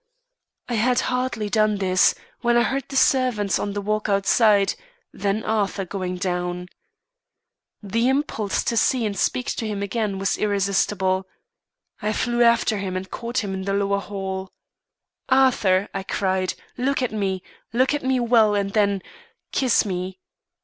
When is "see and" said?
8.77-9.15